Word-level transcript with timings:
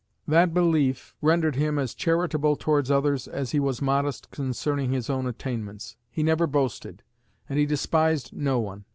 That 0.27 0.51
belief 0.51 1.15
rendered 1.21 1.55
him 1.57 1.77
as 1.77 1.93
charitable 1.93 2.55
towards 2.55 2.89
others 2.89 3.27
as 3.27 3.51
he 3.51 3.59
was 3.59 3.83
modest 3.83 4.31
concerning 4.31 4.91
his 4.93 5.11
own 5.11 5.27
attainments. 5.27 5.95
He 6.09 6.23
never 6.23 6.47
boasted; 6.47 7.03
and 7.47 7.59
he 7.59 7.67
despised 7.67 8.33
no 8.33 8.57
one. 8.59 8.85